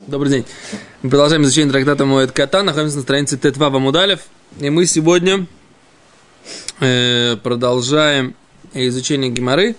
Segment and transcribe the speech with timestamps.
[0.00, 0.44] Добрый день.
[1.02, 2.62] Мы продолжаем изучение трактата Моэд Кота.
[2.62, 4.20] Находимся на странице Тетва Вамудалев.
[4.60, 5.46] И мы сегодня
[6.80, 8.34] э, продолжаем
[8.74, 9.74] изучение Гимары.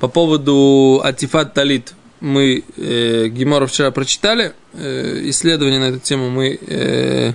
[0.00, 4.54] По поводу Атифат Талит мы э, Гимару вчера прочитали.
[4.72, 7.32] Э, исследование на эту тему мы э,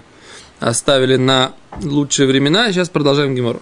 [0.59, 2.69] оставили на лучшие времена.
[2.73, 3.61] Сейчас продолжаем Гимару.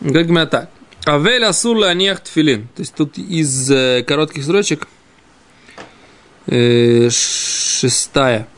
[0.00, 0.70] Говорит Гимара так.
[1.06, 2.66] Авель асур аньях тфилин.
[2.74, 4.88] То есть тут из э, коротких строчек–
[6.50, 8.48] шестая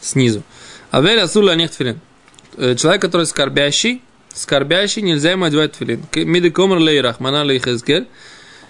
[0.00, 0.42] снизу.
[0.90, 2.00] Авель асула нет тфилин.
[2.56, 4.02] Э, человек, который скорбящий,
[4.34, 6.02] скорбящий, нельзя ему одевать тфилин.
[6.14, 7.46] Миды комр лей рахмана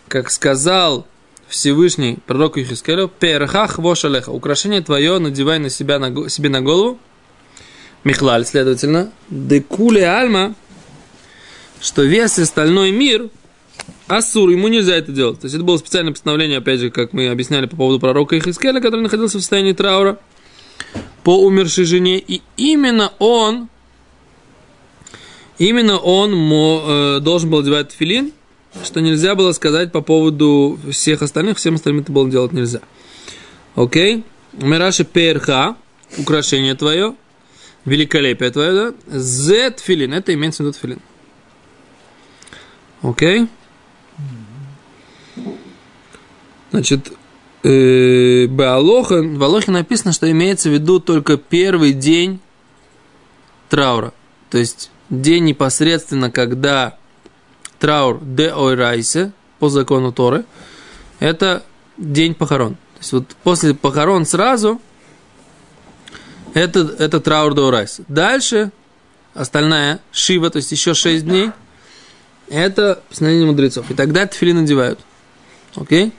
[0.08, 1.06] как сказал
[1.48, 6.98] Всевышний пророку Ихискелю, перхах вошалеха, украшение твое надевай на себя, на, себе на голову,
[8.04, 10.54] Михлаль, следовательно, декуле альма,
[11.80, 13.28] что весь остальной мир–
[14.08, 15.40] Асур, ему нельзя это делать.
[15.40, 18.80] То есть это было специальное постановление, опять же, как мы объясняли по поводу пророка Ихискеля,
[18.80, 20.18] который находился в состоянии траура
[21.24, 22.18] по умершей жене.
[22.18, 23.68] И именно он,
[25.58, 28.32] именно он мо, э, должен был одевать филин,
[28.84, 32.80] что нельзя было сказать по поводу всех остальных, всем остальным это было делать нельзя.
[33.76, 34.24] Окей?
[34.52, 35.76] Мираши перха,
[36.18, 37.14] украшение твое,
[37.86, 38.94] великолепие твое, да?
[39.18, 40.98] Зет филин, это имеется в виду филин.
[43.00, 43.42] Окей?
[43.42, 43.48] Okay?
[46.72, 47.12] Значит,
[47.62, 52.40] э, Беалоха, в Алохе написано, что имеется в виду только первый день
[53.68, 54.14] траура.
[54.48, 56.96] То есть день непосредственно, когда
[57.78, 60.44] траур де ойрайсе, по закону Торы,
[61.20, 61.62] это
[61.98, 62.74] день похорон.
[62.74, 64.80] То есть вот после похорон сразу
[66.54, 68.04] это, это траур де ойрайсе.
[68.08, 68.72] Дальше
[69.34, 71.50] остальная шива, то есть еще 6 дней,
[72.48, 73.90] это постановление мудрецов.
[73.90, 75.00] И тогда тфилин надевают.
[75.76, 76.06] Окей?
[76.06, 76.12] Okay?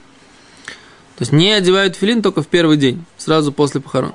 [1.16, 4.14] То есть не одевают филин только в первый день, сразу после похорон.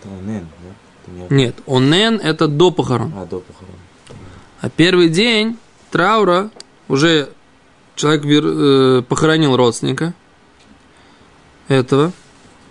[0.00, 1.26] Это онен, да?
[1.28, 3.12] Нет, онен это до похорон.
[3.16, 3.74] А, до похорон.
[4.60, 5.58] А первый день
[5.90, 6.50] траура
[6.88, 7.28] уже
[7.94, 10.14] человек э, похоронил родственника
[11.68, 12.12] этого.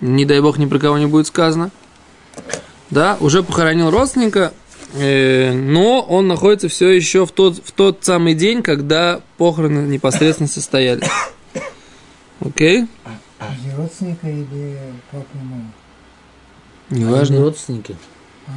[0.01, 1.69] Не дай бог ни про кого не будет сказано.
[2.89, 4.51] Да, уже похоронил родственника,
[4.94, 10.50] э, но он находится все еще в тот, в тот самый день, когда похороны непосредственно
[10.50, 11.07] состоялись.
[12.39, 12.81] Окей?
[12.81, 12.88] Okay?
[13.63, 14.79] Или родственника, или
[15.11, 15.71] папы мамы?
[16.89, 17.35] Неважно.
[17.35, 17.95] Они родственники.
[18.47, 18.51] А?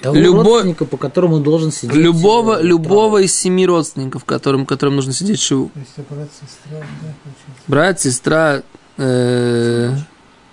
[0.00, 0.44] Того Любо...
[0.44, 1.96] родственника, по которому он должен сидеть.
[1.96, 5.70] Любого, э, любого из семи родственников, которым, которым нужно сидеть шиву.
[5.74, 7.62] То есть брат, сестра, да, получается?
[7.66, 8.62] Брат, сестра,
[8.96, 9.96] э,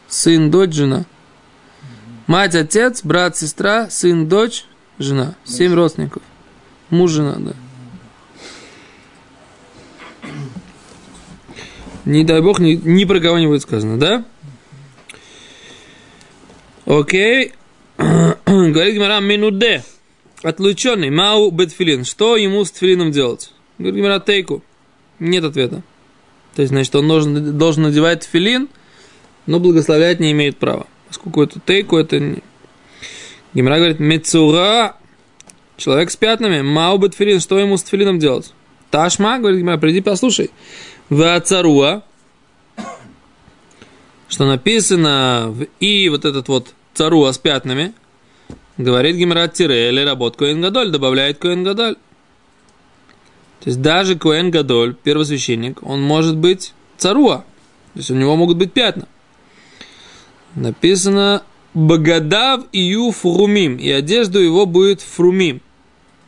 [0.07, 1.05] сын, дочь, жена.
[2.27, 4.65] Мать, отец, брат, сестра, сын, дочь,
[4.99, 5.35] жена.
[5.45, 6.23] Семь родственников.
[6.89, 7.53] Муж, жена, да.
[12.07, 14.23] Не дай бог, ни, ни про кого не будет сказано, да?
[16.85, 17.51] Окей.
[17.97, 19.83] Говорит Гимара минуде.
[20.41, 21.09] Отлученный.
[21.09, 22.05] Мау бетфилин.
[22.05, 23.51] Что ему с тфилином делать?
[23.77, 24.63] Говорит Гимара тейку.
[25.19, 25.83] Нет ответа.
[26.55, 28.69] То есть, значит, он должен, должен надевать тфилин,
[29.45, 30.87] но благословлять не имеет права.
[31.09, 32.41] Поскольку это тейку, это не...
[33.53, 34.95] Гимара говорит, мецура,
[35.75, 38.53] человек с пятнами, мау бетфилин, что ему с тфилином делать?
[38.91, 40.51] Ташма, говорит Гимара, приди послушай.
[41.09, 42.03] Вацаруа,
[44.27, 47.93] что написано в и вот этот вот царуа с пятнами,
[48.77, 51.95] говорит Гимрат Тире, или работ Коэн Гадоль, добавляет Коэн Гадоль.
[53.61, 57.45] То есть даже Коэн Гадоль, первосвященник, он может быть царуа.
[57.93, 59.07] То есть у него могут быть пятна.
[60.55, 65.61] Написано Багадав ию фрумим, и одежду его будет фрумим.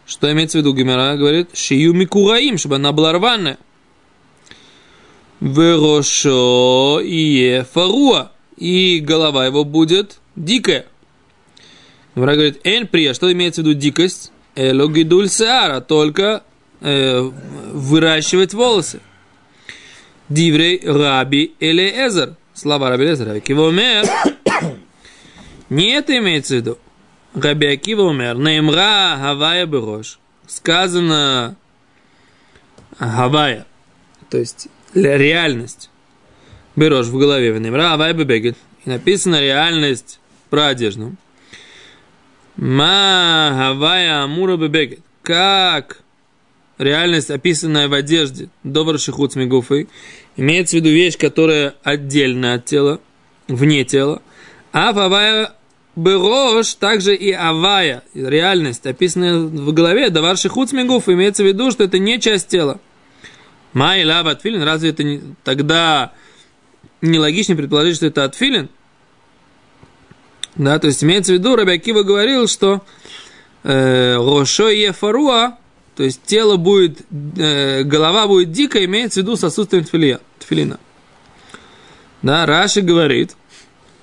[0.05, 1.17] Что имеется в виду Гимера?
[1.17, 3.57] Говорит, шию микураим, чтобы она была рваная.
[5.39, 8.31] Верошо и фаруа.
[8.57, 10.85] И голова его будет дикая.
[12.15, 14.31] Враг говорит, эн прия, что имеется в виду дикость?
[14.55, 16.43] Элогидуль сеара, только
[16.81, 18.99] э, выращивать волосы.
[20.27, 22.35] Диврей раби Элеезер.
[22.53, 23.39] Слова раби Элеезера.
[23.39, 24.05] Кивомер.
[25.69, 26.77] Не это имеется в виду.
[27.33, 28.35] Раби Акива умер.
[28.37, 30.19] Неймра Хавая Берош.
[30.47, 31.55] Сказано
[32.97, 33.65] Хавая.
[34.29, 35.89] То есть реальность.
[36.75, 38.57] Берешь в голове, венемра, авай бегет.
[38.85, 40.19] И написана реальность
[40.49, 41.15] про одежду.
[42.55, 44.99] Ма хавая амура бегет.
[45.21, 46.01] Как
[46.77, 49.87] реальность, описанная в одежде, добр шихут мигуфой,
[50.37, 52.99] имеется в виду вещь, которая отдельно от тела,
[53.47, 54.21] вне тела.
[54.71, 55.53] А авая
[55.95, 61.83] Берош, также и авая, реальность, описанная в голове, давар шихут мигуф, имеется в виду, что
[61.83, 62.79] это не часть тела.
[63.73, 66.13] Май лава отфилин, разве это не, тогда
[67.01, 68.69] нелогично предположить, что это отфилин?
[70.55, 72.81] Да, то есть имеется в виду, Рабиакива говорил, что
[73.63, 75.57] э, Рошо Ефаруа,
[75.95, 77.01] то есть тело будет,
[77.37, 80.79] э, голова будет дикая, имеется в виду с отсутствием тфилия, тфилина.
[82.21, 83.35] Да, Раши говорит,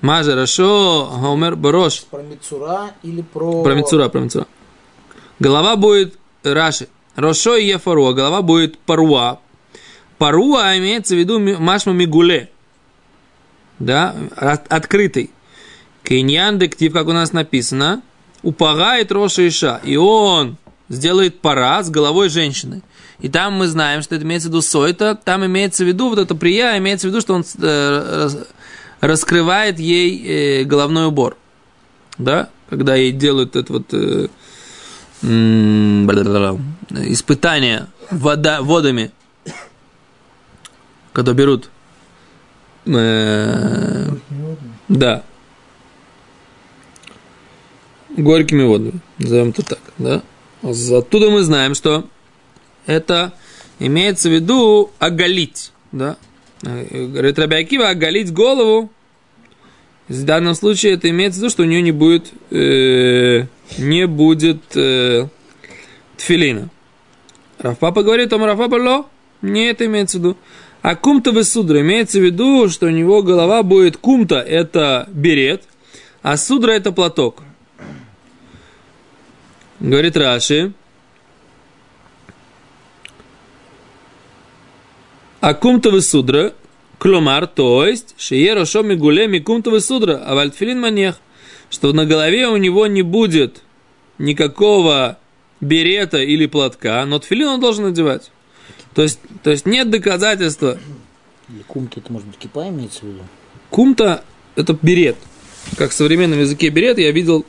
[0.01, 3.63] Мажа Рашо Гомер Борош, Про Мицура или про...
[3.63, 4.47] про Мицура, про Мицура.
[5.39, 9.39] Голова будет Раши, Рошо и Ефаруа, голова будет Паруа.
[10.17, 12.49] Паруа имеется в виду Машма Мигуле,
[13.79, 15.29] да, от- открытый.
[16.03, 18.01] Киньян дектив, как у нас написано,
[18.41, 20.57] упагает Роша Иша, и он
[20.89, 22.81] сделает пара с головой женщины.
[23.19, 26.19] И там мы знаем, что это имеется в виду сойта, там имеется в виду, вот
[26.19, 28.29] это прия, имеется в виду, что он э,
[29.01, 31.35] раскрывает ей э, головной убор.
[32.17, 32.49] Да?
[32.69, 34.27] Когда ей делают это вот э,
[35.21, 36.59] бла-бла-бла,
[36.91, 39.11] испытание вода, водами,
[41.17, 41.71] когда берут
[42.85, 44.07] э,
[44.87, 45.23] да.
[48.15, 50.21] Горькими водами, назовем это так, да.
[50.61, 52.07] Оттуда мы знаем, что
[52.85, 53.33] это
[53.79, 56.17] имеется в виду оголить, да.
[56.61, 58.91] Э, Говорит Рабиакива, оголить голову.
[60.09, 63.47] В данном случае это имеется в виду, что у нее не будет, э,
[63.79, 65.27] не будет э,
[66.15, 66.69] тфилина.
[67.57, 69.07] Рафпапа говорит, там Рафпапа ло,
[69.41, 70.37] не это имеется в виду.
[70.81, 75.63] А кумта весудра имеется в виду, что у него голова будет кумта, это берет,
[76.21, 77.43] а судра это платок.
[79.79, 80.73] Говорит Раши.
[85.39, 86.53] А кумта весудра,
[86.97, 91.19] кломар, то есть, шиеро шоми гуле ми кумта весудра, а вальтфилин манех,
[91.69, 93.61] что на голове у него не будет
[94.17, 95.17] никакого
[95.61, 98.31] берета или платка, но тфилин он должен надевать.
[98.97, 100.79] То есть, то есть нет доказательства.
[101.49, 103.19] Или кумки, это может быть кипа имеется в виду?
[103.69, 104.23] Кумта–
[104.55, 105.17] это берет.
[105.77, 107.45] Как в современном языке берет, я видел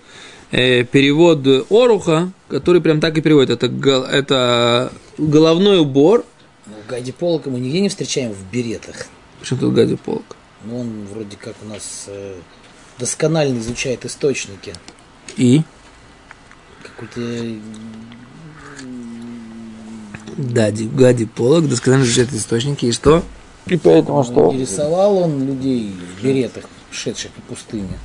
[0.51, 3.63] э, перевод Оруха, который прям так и переводит.
[3.63, 3.67] Это,
[4.13, 6.27] это головной убор.
[6.67, 9.07] Ну, Гади Полока мы нигде не встречаем в беретах.
[9.41, 10.37] Почему тут Гади Полк?
[10.65, 12.35] Но он вроде как у нас э,
[12.99, 14.75] досконально изучает источники.
[15.39, 15.63] И?
[16.83, 17.23] Какой-то...
[20.37, 22.87] Дади, Гади Полок, досконально изучает источники.
[22.87, 23.23] И что?
[23.67, 27.99] И поэтому Не рисовал он людей в беретах, шедших по пустыне.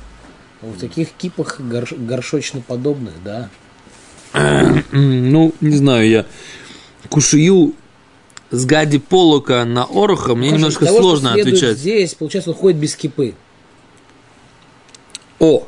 [0.62, 3.50] А в таких кипах горш- горшочно-подобных, да.
[4.92, 6.26] Ну, не знаю, я
[7.08, 7.74] кушаю
[8.50, 11.78] с Гади Полока на Оруха, мне Хорошо, немножко того, что сложно отвечать.
[11.78, 13.34] Здесь, получается, он ходит без кипы.
[15.38, 15.66] О!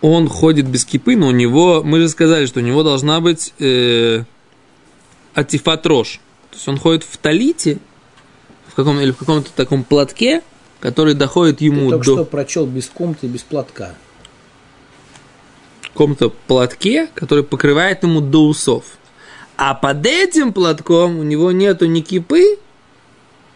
[0.00, 3.52] Он ходит без кипы, но у него, мы же сказали, что у него должна быть
[3.58, 4.24] э,
[5.34, 6.20] атифатрош.
[6.50, 7.78] То есть он ходит в талите,
[8.68, 10.42] в каком, или в каком-то таком платке,
[10.80, 13.94] который доходит Ты ему только до что прочел без комнаты без платка.
[15.92, 18.84] каком-то платке, который покрывает ему до усов.
[19.56, 22.58] А под этим платком у него нету ни кипы,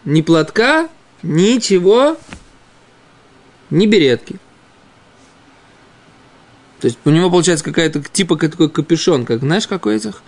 [0.05, 0.87] ни платка,
[1.23, 2.17] ничего,
[3.71, 4.35] ни беретки.
[6.85, 10.21] То есть у него получается какая-то типа такой капюшон, как знаешь, как у этих.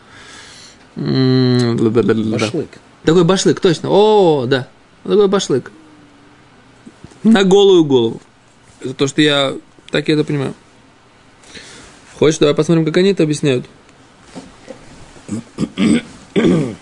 [0.96, 2.70] Башлык.
[3.04, 3.90] Такой башлык, точно.
[3.92, 4.68] О, да.
[5.04, 5.72] Такой башлык.
[7.22, 8.20] На голую голову.
[8.82, 9.54] Это то, что я
[9.92, 10.56] так я это понимаю.
[12.18, 13.68] Хочешь, давай посмотрим, как они это объясняют.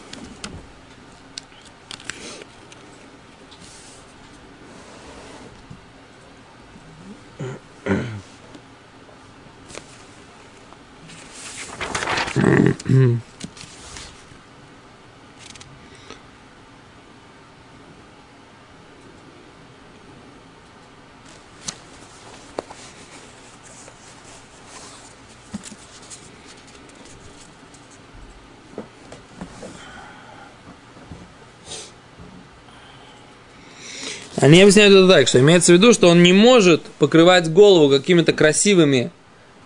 [34.45, 38.31] Они объясняют это так, что имеется в виду, что он не может покрывать голову какими-то
[38.31, 39.11] красивыми,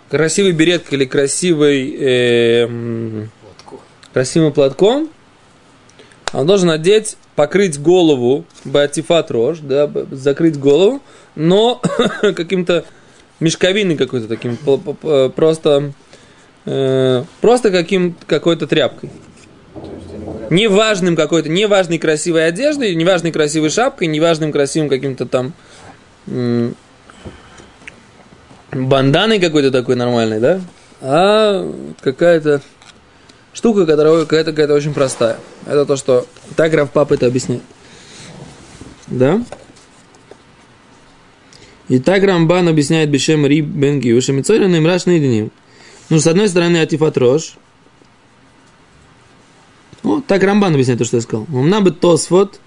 [0.09, 3.27] красивой береткой или красивой, э,
[4.13, 5.09] красивым платком.
[6.33, 11.01] Он должен надеть, покрыть голову, батифат рож, да, закрыть голову,
[11.35, 11.81] но
[12.21, 12.85] каким-то
[13.39, 14.57] мешковиной какой-то таким,
[15.35, 15.93] просто,
[16.65, 19.09] э, просто каким, какой-то тряпкой.
[20.49, 25.53] Неважным какой-то, неважной красивой одеждой, неважной красивой шапкой, неважным красивым каким-то там
[28.71, 30.61] м, банданой какой-то такой нормальной, да?
[31.01, 31.71] А
[32.01, 32.61] какая-то
[33.53, 35.37] штука, которая какая-то, какая-то очень простая.
[35.65, 37.63] Это то, что так граф папа это объясняет.
[39.07, 39.43] Да?
[41.87, 45.51] И так Рамбан объясняет Бешем Ри Бен Гиуш, и Мицорин им раш наединим.
[46.09, 47.55] Ну, с одной стороны, Атифатрош.
[50.03, 51.47] Ну, так Рамбан объясняет то, что я сказал.
[51.51, 52.59] Умна бы Тосфот,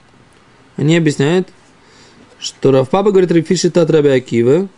[0.76, 1.48] они объясняют,
[2.40, 4.68] что Равпапа говорит Рифиши Тат Раби Акива.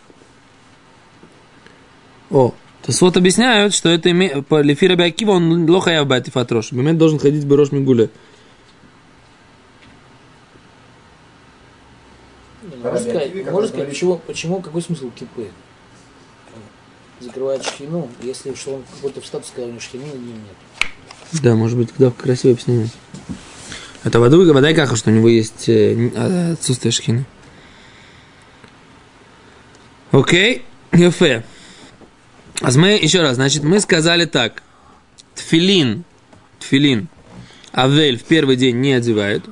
[2.31, 4.43] О, то есть вот объясняют, что это име...
[4.43, 6.71] по Лефи Раби Акива, он лохаяв бати фатрош.
[6.71, 8.09] Момент должен ходить Берош Мигуля.
[12.83, 15.49] Можно сказать, можно сказать почему, почему, какой смысл кипы?
[17.19, 21.41] Закрывает шхину, если что он какой-то в статус него шхины над ним нет.
[21.41, 22.89] Да, может быть, когда красиво объяснение.
[24.03, 27.25] Это воду и вода и каха, что у него есть э, а, отсутствие шхины.
[30.11, 31.43] Окей, Ефе.
[32.61, 34.63] А мы еще раз, значит, мы сказали так.
[35.35, 36.03] Тфилин,
[36.59, 37.07] тфилин,
[37.73, 39.43] Авель в первый день не одевает,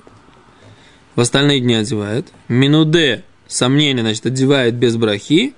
[1.16, 2.28] в остальные дни одевает.
[2.48, 5.54] Минуде, сомнение, значит, одевает без брахи.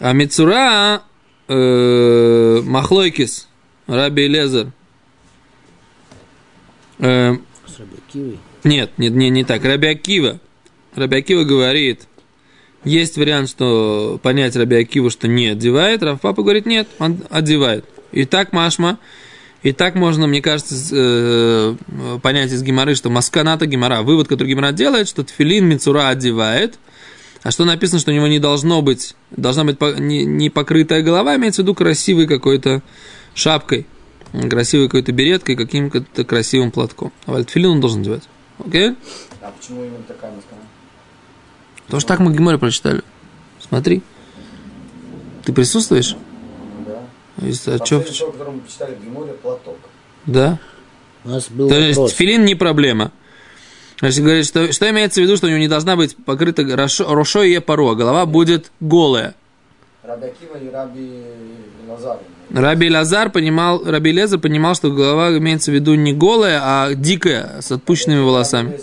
[0.00, 1.02] А Мицура,
[1.48, 3.48] э, Махлойкис,
[3.86, 4.72] Раби Лезер,
[6.98, 7.36] э,
[8.64, 9.64] нет, нет, не, не так.
[9.64, 10.40] Раби Акива.
[10.94, 12.07] Раби Акива говорит,
[12.84, 16.02] есть вариант, что понять Раби Акиву, что не одевает.
[16.02, 17.84] Рав Папа говорит, нет, он одевает.
[18.12, 18.98] И так Машма,
[19.62, 21.74] и так можно, мне кажется, с- э,
[22.22, 26.78] понять из Гимары, что Масканата Гимара, вывод, который Гимара делает, что Тфилин Мицура одевает,
[27.42, 31.62] а что написано, что у него не должно быть, должна быть не, покрытая голова, имеется
[31.62, 32.82] в виду красивой какой-то
[33.34, 33.86] шапкой,
[34.48, 37.12] красивой какой-то береткой, каким-то красивым платком.
[37.26, 38.22] А Тфилин он должен одевать.
[38.64, 38.94] Окей?
[39.40, 40.60] А почему именно такая маскана?
[41.88, 43.02] Потому что так мы Гиморе прочитали.
[43.66, 44.02] Смотри.
[45.44, 46.16] Ты присутствуешь?
[46.86, 47.00] Да.
[47.46, 49.78] Если- а чё- которое мы почитали в Геморе, платок.
[50.26, 50.58] Да.
[51.24, 52.12] У нас был То есть вопрос.
[52.12, 53.10] тфилин не проблема.
[54.00, 57.42] Значит, говорит, что, что имеется в виду, что у него не должна быть покрыта рошо,
[57.42, 59.34] и паро, а голова будет голая.
[60.04, 61.22] Раби Акива и Раби
[61.88, 62.18] Лазар.
[62.50, 67.60] Раби Лазар понимал, Раби Леза понимал, что голова имеется в виду не голая, а дикая,
[67.60, 68.78] с отпущенными волосами.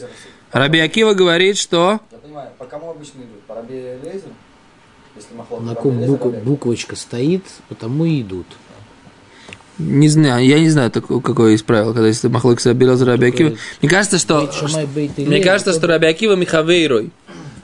[0.51, 2.00] Раби Акива говорит, что
[2.36, 3.42] понимаю, по кому обычно идут?
[3.48, 4.30] По Раби Лезер?
[5.15, 6.30] Если махлок, На ком Акива.
[6.44, 8.46] буквочка стоит, потому и идут.
[9.77, 13.56] не знаю, я не знаю, какое есть правило, когда если махлок Раби Леза, Раби Акива.
[13.82, 14.50] Мне кажется, что
[15.18, 17.12] Мне кажется, что Раби Акива Михавейрой.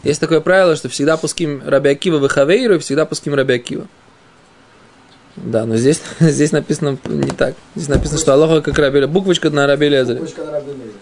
[0.04, 3.86] Есть такое правило, что всегда пуским Раби Акива Вихавейрой, всегда пуским Раби Акива.
[5.36, 7.56] Да, но здесь, здесь написано не так.
[7.76, 10.20] Здесь написано, что Аллаха как Раби Ле- Буквочка на Раби Лезаре.
[10.20, 10.94] Буквочка на Раби Лезер.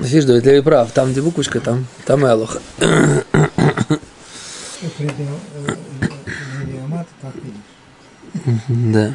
[0.00, 0.90] Видишь, Давид Леви прав.
[0.92, 2.60] Там, где буквочка, там, там и.
[8.68, 9.14] Да.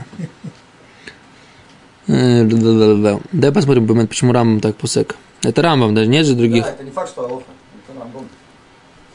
[2.07, 3.19] Э, да-да-да-да.
[3.31, 5.15] Дай посмотрим, момент, почему Рамбам так пусек.
[5.41, 6.63] Это Рамбам, даже нет же других.
[6.65, 7.45] Да, это не факт, что Алоха.
[7.87, 8.25] Это Рамбон.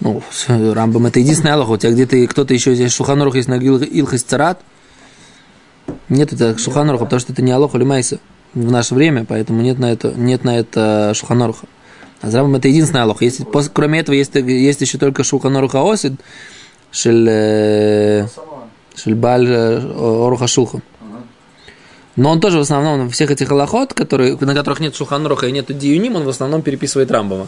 [0.00, 1.70] Ну, Рамбам это единственная Аллаха.
[1.72, 4.60] У тебя где-то кто-то еще здесь Шуханорух есть на Ил- Илхас Царат.
[6.08, 8.20] Нет это Шуханоруха, потому что это не Алоха или Майса
[8.66, 11.66] в наше время, поэтому нет на это, нет на это Шуханоруха.
[12.20, 13.24] А это единственная Алоха.
[13.24, 16.14] Если, пос- кроме этого есть, есть еще только Шуханоруха Осид,
[16.90, 18.26] Шель, э.
[18.96, 20.80] Шель Баль э, Оруха Шулха.
[21.00, 21.22] Ага.
[22.16, 25.52] Но он тоже в основном на всех этих аллахот, которые, на которых нет Шуханоруха и
[25.52, 27.46] нет Диюним, он в основном переписывает Рамбама.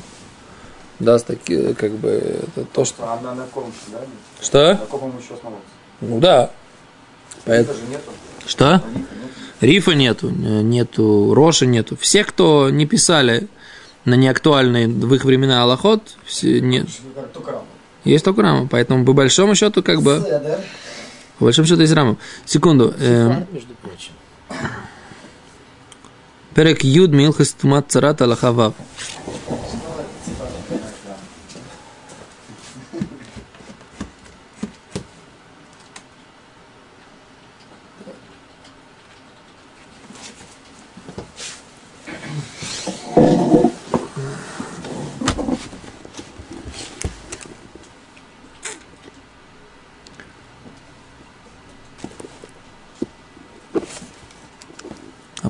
[1.00, 3.02] Да, с таки, как бы, это то, что...
[3.02, 3.98] А на, на ком, да?
[4.40, 4.72] Что?
[4.74, 5.64] На ком еще основался?
[6.02, 6.50] Ну да.
[7.46, 8.10] Это Поэт- же нету.
[8.46, 8.82] Что?
[9.60, 10.22] Рифа нет.
[10.22, 11.96] Рифа нету, э, нету Роши нету.
[12.00, 13.48] Все, кто не писали
[14.04, 16.88] на неактуальные в их времена Аллахот, все, нет.
[18.04, 18.66] Есть только Рама.
[18.68, 20.20] Поэтому по большому счету, как бы,
[21.38, 22.16] по большому счету есть Рама.
[22.46, 22.94] Секунду.
[22.98, 24.12] эм, Фан, между прочим.
[26.54, 28.74] Перек Юд Милхас Тумат Царат Аллахавав.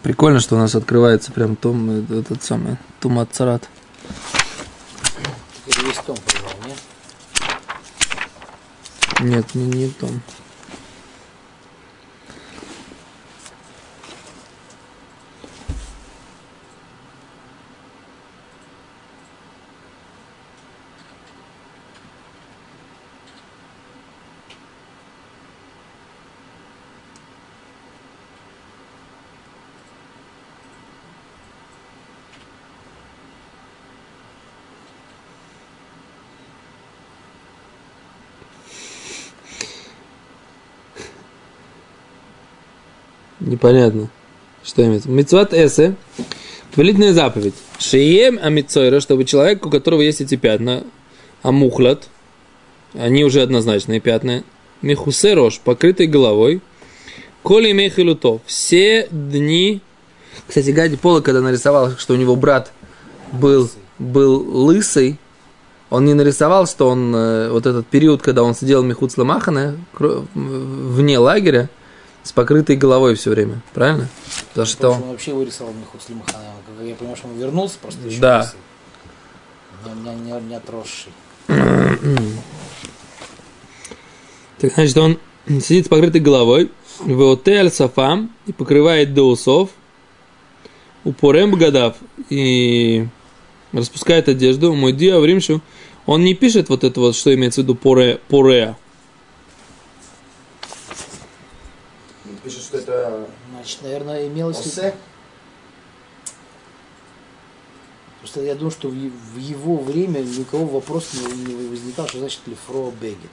[0.00, 2.78] А прикольно, что у нас открывается прям том, э, этот самый
[3.32, 3.68] Царат.
[5.66, 6.16] Теперь весь том
[6.66, 6.78] нет?
[9.20, 10.22] Нет, не, не том.
[43.50, 44.08] Непонятно,
[44.62, 45.10] что имеется.
[45.10, 45.96] Мицват эсе,
[46.72, 47.54] повелительная заповедь.
[47.80, 50.84] Шием амицойра, чтобы человек, у которого есть эти пятна,
[51.42, 52.08] амухлад,
[52.94, 54.44] они уже однозначные пятна,
[54.82, 56.60] мехусерош, покрытый головой,
[57.42, 59.80] коли мехилутов, все дни,
[60.46, 62.70] кстати, Гади Пола, когда нарисовал, что у него брат
[63.32, 65.18] был, был лысый,
[65.90, 71.18] он не нарисовал, что он э, вот этот период, когда он сидел Михуц Ламахана, вне
[71.18, 71.68] лагеря,
[72.22, 74.08] с покрытой головой все время, правильно?
[74.50, 76.44] Потому что он- вообще вырисовал Миху Слимахана.
[76.66, 78.52] Как я понимаю, что он вернулся просто еще Да.
[79.84, 81.12] Не, не, не, не отросший.
[84.58, 89.70] Так значит, он сидит с покрытой головой, в отель сафам и покрывает до усов,
[91.04, 91.96] упорем бгадав
[92.28, 93.06] и
[93.72, 95.62] распускает одежду, мой диа в римшу,
[96.04, 98.76] он не пишет вот это вот, что имеется в виду поре, пореа.
[102.44, 103.26] Пишет, что это
[103.70, 104.58] Значит, наверное, имелось...
[104.58, 104.94] осе.
[108.18, 112.40] Просто я думаю, что в, его время ни у кого вопрос не, возникал, что значит
[112.46, 113.30] лифро бегет.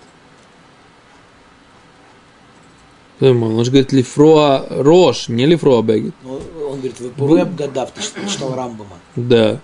[3.20, 6.14] Он же говорит лифроа рош, не лифроа бегет.
[6.22, 9.00] Но он говорит, вы Пуреб Гадав, ты чит- читал Рамбама.
[9.16, 9.60] Да.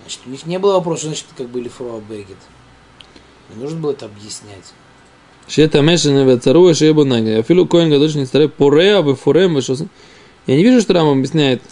[0.00, 2.38] Значит, у них не было вопроса, что значит как бы лифро бегет.
[3.50, 4.72] Не нужно было это объяснять.
[5.48, 7.30] Шета мешана вецаруа шеба наги.
[7.30, 9.76] Афилу коин гадош не старый пореа форем вы что
[10.46, 11.62] Я не вижу, что Рамам объясняет.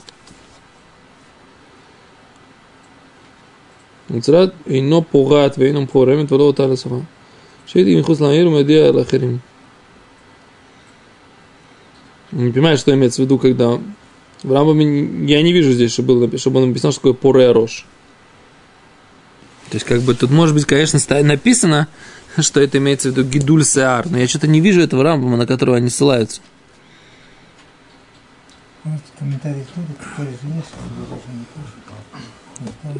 [4.09, 7.05] Муцрат ино пугат вейном порем твало тала сафа.
[7.67, 9.41] Шейди михус ламир медиа лахерим.
[12.33, 13.81] Не понимаю, что имеется в виду, когда
[14.43, 17.85] в Рамбаме я не вижу здесь, чтобы, чтобы он написал, что такое поре рош.
[19.71, 21.89] То есть, как бы тут, может быть, конечно, написано,
[22.41, 25.47] что это имеется в виду гидуль сеар, но я что-то не вижу этого рамбама, на
[25.47, 26.41] которого они ссылаются.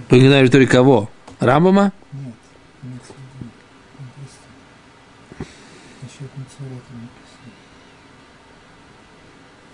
[0.09, 1.11] По комментарию кого?
[1.39, 1.93] Рамбама?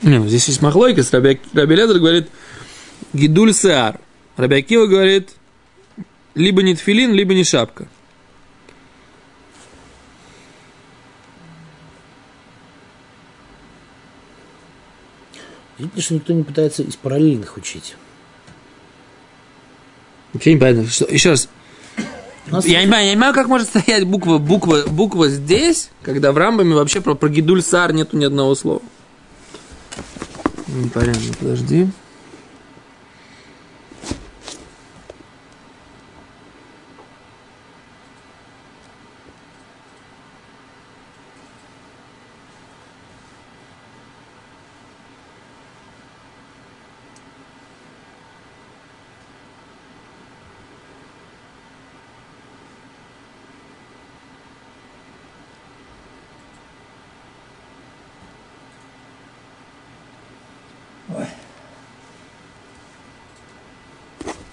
[0.02, 2.28] нет, здесь есть махлойка, Раби, Раби Лезер говорит
[3.12, 4.00] гидуль сеар.
[4.36, 5.30] Раби Акива говорит
[6.34, 7.86] либо не тфилин, либо не шапка.
[15.82, 17.96] Видите, что никто не пытается из параллельных учить.
[20.32, 20.88] Вообще непонятно.
[20.88, 21.48] Что, еще раз.
[22.46, 26.38] Я не, понимаю, я не понимаю, как может стоять буква, буква, буква здесь, когда в
[26.38, 28.80] Рамбаме вообще про, про гидуль сар нету ни одного слова.
[30.68, 31.88] Непонятно, подожди.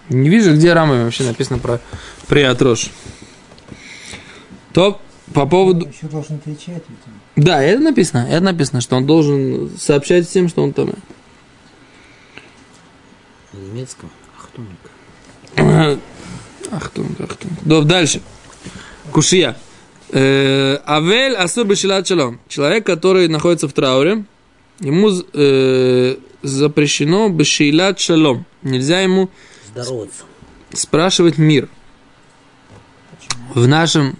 [0.10, 1.80] Не вижу, где Рамбам вообще написано про
[2.28, 2.90] פריעת ראש.
[4.74, 5.00] То
[5.34, 5.88] по поводу...
[5.88, 7.46] Еще должен отвечать ведь.
[7.46, 8.28] Да, это написано.
[8.30, 10.94] Это написано, что он должен сообщать всем, что он там.
[13.54, 14.10] На немецком.
[14.38, 16.00] Achtung.
[16.72, 17.54] Achtung, achtung.
[17.64, 18.22] Дов, дальше.
[19.12, 19.56] קושיה.
[20.12, 22.40] Э, אבל אסור בשאילת שלום.
[22.48, 24.24] Человек, который находится в трауре,
[24.80, 28.46] ему э, запрещено бешилат шалом.
[28.64, 29.30] Нельзя ему
[29.72, 30.24] Здороваться.
[30.74, 31.70] спрашивать мир.
[33.54, 34.18] В нашем,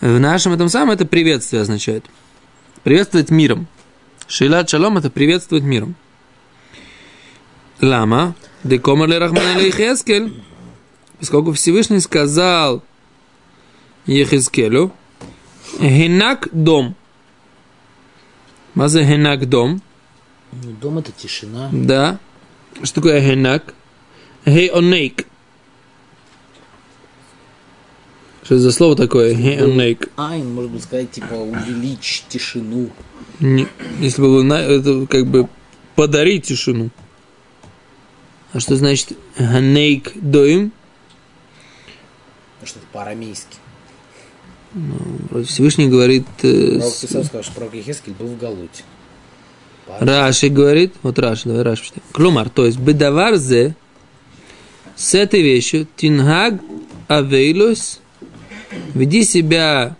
[0.00, 2.04] в нашем этом самом это приветствие означает.
[2.82, 3.66] Приветствовать миром.
[4.26, 5.94] Шилат шалом это приветствовать миром.
[7.80, 10.42] Лама, декомар ле рахман Ехескель,
[11.18, 12.82] поскольку Всевышний сказал
[14.06, 14.92] Ехескелю,
[15.78, 16.94] Хинак дом.
[18.74, 19.82] Мазе хинак дом.
[20.52, 21.70] Ну, дом это тишина.
[21.72, 22.18] Да.
[22.82, 23.74] Что такое хинак?
[24.44, 25.26] Хейонейк.
[28.44, 29.34] Что это за слово такое?
[29.34, 30.08] Хейонейк.
[30.16, 32.90] Айн, можно сказать, типа, увеличь тишину.
[33.40, 33.68] Не-
[34.00, 35.48] Если бы на- это как бы
[35.94, 36.90] подарить тишину.
[38.52, 40.72] А что значит ханейк доим?
[42.54, 43.56] Потому что это по-арамейски.
[44.74, 48.82] Вроде Всевышний говорит, э, Пророк с- сам скажешь, пророк Ехескель был в Галуте.
[50.00, 52.04] Раши говорит, вот Раши, давай Раши почитаем.
[52.12, 53.74] Клумар, то есть бедаварзе
[55.02, 56.60] с этой вещью тингаг
[57.08, 58.00] авейлос
[58.94, 59.96] веди себя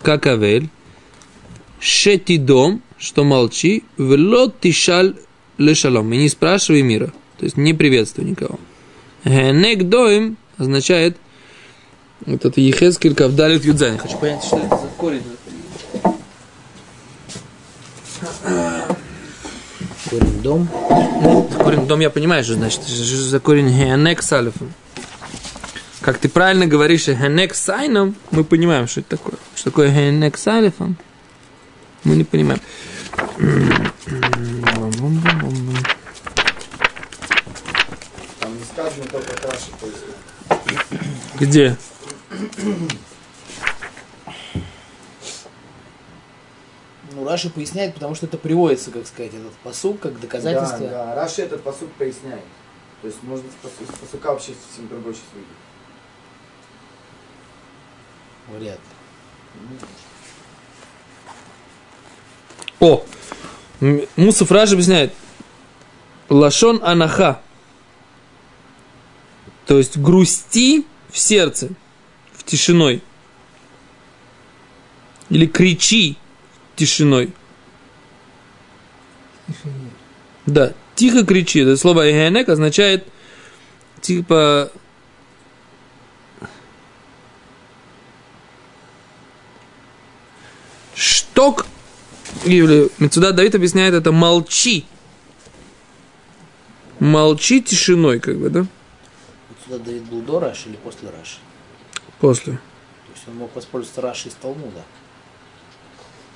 [0.00, 0.70] как авель
[1.78, 5.16] шетидом, что молчи, велот тишаль
[5.58, 8.58] лешалом, и не спрашивай мира, то есть не приветствуй никого.
[9.24, 11.18] Генек доим означает,
[12.24, 13.98] вот это Ехескель Кавдалит Юдзайн.
[13.98, 15.22] Хочу понять, что это за корень.
[20.12, 20.68] Корень дом.
[21.22, 22.82] Ну, корень дом я понимаю, что значит.
[22.86, 24.74] Что за корень Генек с алифом?
[26.02, 29.36] Как ты правильно говоришь Генек с айном, мы понимаем, что это такое.
[29.54, 30.98] Что такое Генек с алифом,
[32.04, 32.60] мы не понимаем.
[38.38, 40.04] Там не сказано только Раши, то есть
[41.40, 41.78] Где?
[47.22, 50.80] Ну, Раши поясняет, потому что это приводится, как сказать, этот посуд, как доказательство.
[50.80, 51.14] Да, да.
[51.14, 52.42] Раши этот посуд поясняет.
[53.00, 55.48] То есть, может быть, с посука вообще совсем другой сейчас выйдет.
[58.48, 59.86] Вряд ли.
[62.80, 63.04] О!
[64.16, 65.14] Мусов Раши объясняет.
[66.28, 67.40] Лашон анаха.
[69.66, 71.68] То есть грусти в сердце,
[72.32, 73.00] в тишиной.
[75.28, 76.18] Или кричи
[76.76, 77.32] тишиной.
[79.46, 79.90] В тишине.
[80.46, 81.60] Да, тихо кричи.
[81.60, 83.06] Это слово «эхенек» означает
[84.00, 84.72] типа
[90.94, 91.66] шток
[92.44, 94.84] или Мецуда Давид объясняет это молчи.
[96.98, 98.66] Молчи тишиной, как бы, да?
[99.64, 101.38] Сюда Давид был до Раши или после Раши?
[102.20, 102.52] После.
[102.52, 104.84] То есть он мог воспользоваться Раши из Талмуда.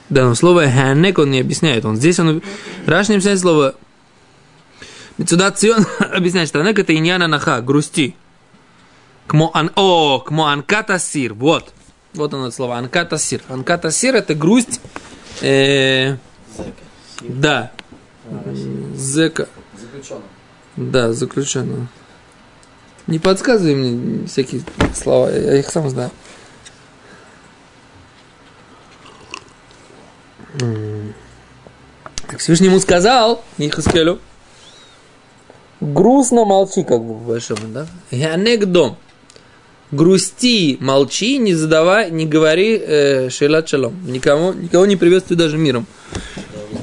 [0.09, 1.85] Да, но слово «ханек» он не объясняет.
[1.85, 2.43] Он здесь, он...
[2.87, 3.75] Раш не объясняет слово...
[5.19, 8.15] Мецуда Цион объясняет, что «ханек» это иньяна наха, грусти.
[9.27, 9.71] Кмо ан...
[9.75, 11.35] О, кмо анката сир.
[11.35, 11.73] Вот.
[12.15, 12.79] Вот оно это слово.
[12.79, 13.43] Анката сир.
[13.49, 14.81] Анката сир это грусть...
[15.41, 16.17] э,
[17.21, 17.73] да.
[18.95, 19.49] Зека.
[19.77, 20.23] Заключенным.
[20.77, 21.89] Да, заключенного.
[23.07, 24.63] Не подсказывай мне всякие
[24.95, 26.11] слова, я их сам знаю.
[32.29, 34.19] Так Всевышний ему сказал, Ихаскелю,
[35.81, 37.87] грустно молчи, как бы, в большом, да?
[38.11, 38.97] Янек дом.
[39.93, 43.95] Грусти, молчи, не задавай, не говори э, шелат шалом.
[44.05, 45.87] Никому, никого не приветствуй даже миром.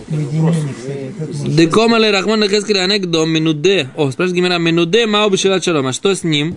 [0.10, 1.54] Уединение, кстати, как можно...
[1.54, 3.90] Декома ле Рахман Лехескель анекдом минуде.
[3.98, 5.88] О, спрашивает Гимера, минуде мау бешилат шалом.
[5.88, 6.56] А что с ним?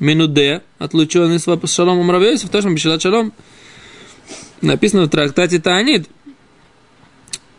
[0.00, 3.32] Минуде, отлученный с шаломом Равиосиф, тоже бешилат шалом.
[4.60, 6.08] Написано в трактате Таанит,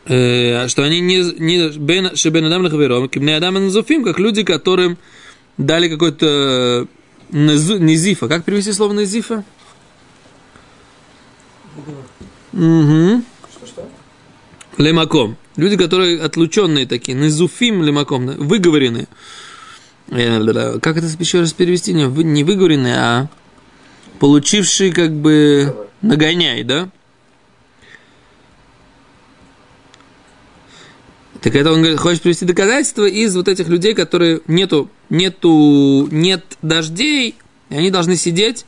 [0.06, 4.98] что они не, не бен, шебен адам лехавером, кибне адам назуфим, как люди, которым
[5.58, 6.88] дали какой-то
[7.32, 8.28] э, низифа.
[8.28, 9.44] Как перевести слово низифа?
[12.54, 13.24] Угу.
[14.78, 15.38] Лемаком.
[15.56, 19.08] Люди, которые отлученные такие, назуфим лемаком, да, выговоренные.
[20.10, 20.80] Э.
[20.82, 21.94] Как это еще раз перевести?
[21.94, 23.30] Не выговоренные, а
[24.20, 26.90] получившие как бы нагоняй, да?
[31.46, 36.44] Так это он говорит, хочет привести доказательства из вот этих людей, которые нету, нету, нет
[36.64, 37.36] дождей,
[37.70, 38.66] и они должны сидеть,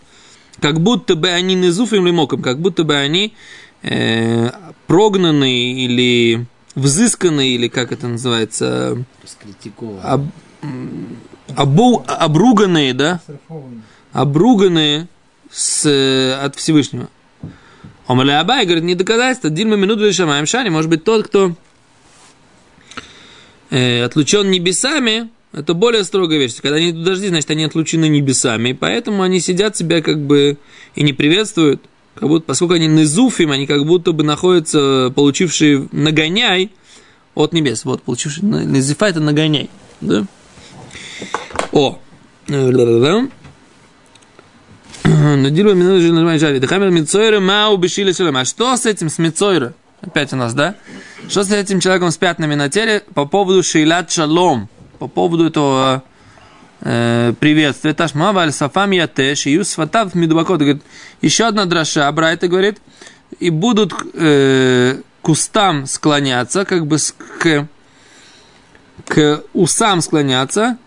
[0.61, 3.33] как будто бы они низуфим лимоком, как будто бы они
[3.81, 4.51] э,
[4.85, 9.99] прогнанные или взысканные, или как это называется, Раскритикован.
[10.03, 10.25] об,
[11.55, 13.21] обу- обруганные, да?
[14.13, 15.07] Обруганные
[15.49, 17.09] с, э, от Всевышнего.
[18.05, 21.55] Омаля Абай говорит, не доказательство, Дильма минуту Шамаем Шани, может быть, тот, кто
[23.69, 26.56] э, отлучен небесами, это более строгая вещь.
[26.62, 30.58] Когда они идут дожди, значит, они отлучены небесами, поэтому они сидят себя как бы
[30.95, 31.82] и не приветствуют,
[32.15, 36.71] как будто, поскольку они низуфим, они как будто бы находятся, получившие нагоняй
[37.36, 37.86] от небес.
[37.86, 39.69] Вот, получившие низифа это нагоняй.
[40.01, 40.25] Да?
[41.71, 41.99] О!
[42.49, 43.27] Ла-ла-ла.
[45.38, 46.60] Надилу минуту же нажимай жари.
[46.60, 48.38] Дыхамер мицойра мау бешили шалем.
[48.38, 49.73] А что с этим, с мицойра?
[50.01, 50.75] Опять у нас, да?
[51.27, 54.69] Что с этим человеком с пятнами на теле по поводу шейлат шалом?
[54.99, 56.03] По поводу этого
[56.81, 57.93] э, приветствия.
[57.93, 60.60] Ташма валь сафам ятеш и юсфатав мидубакот.
[60.60, 60.83] Говорит,
[61.21, 62.79] еще одна дроша, Брайта говорит,
[63.39, 66.97] и будут э, к устам склоняться, как бы
[67.39, 67.67] к,
[69.05, 70.77] к усам склоняться,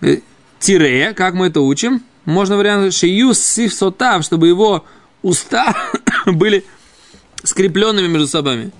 [0.00, 0.18] э,
[0.58, 4.84] тире, как мы это учим, можно вариант шиюс сиф сотав, чтобы его
[5.22, 5.74] уста
[6.26, 6.64] были
[7.42, 8.70] скрепленными между собой.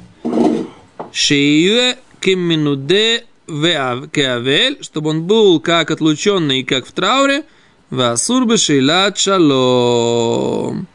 [1.12, 7.44] Шиюе кеминуде веав- кеавель, чтобы он был как отлученный, как в трауре,
[7.90, 10.86] васурбе шейлат шалом.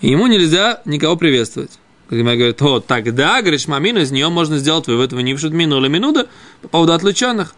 [0.00, 1.78] И Ему нельзя никого приветствовать.
[2.10, 5.80] Гимара говорит, о, тогда, говоришь, мамину, из нее можно сделать вывод, вы не пишут мину
[5.80, 6.28] или минуда
[6.60, 7.54] по поводу отлученных.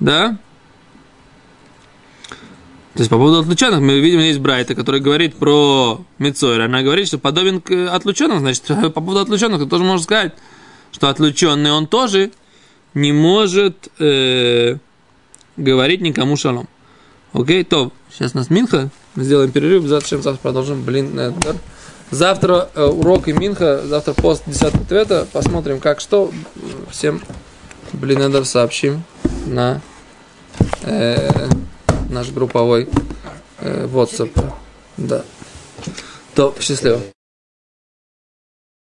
[0.00, 0.38] Да?
[2.98, 6.64] То есть по поводу отлученных мы видим, есть Брайта, который говорит про Мицойра.
[6.64, 10.32] Она говорит, что подобен к отлученным, значит, по поводу отлученных ты тоже можешь сказать,
[10.90, 12.32] что отлученный он тоже
[12.94, 14.78] не может э,
[15.56, 16.68] говорить никому шалом.
[17.32, 21.54] Окей, то, сейчас у нас Минха, мы сделаем перерыв, завтра, завтра продолжим, блин, э, да?
[22.10, 26.32] Завтра э, урок и Минха, завтра пост 10 ответа, посмотрим как что,
[26.90, 27.22] всем,
[27.92, 29.04] блин, Эдер сообщим
[29.46, 29.82] на
[30.82, 31.48] э,
[32.08, 32.88] наш групповой
[33.60, 34.52] э, WhatsApp.
[34.96, 35.24] Да.
[36.34, 37.00] То, счастливо.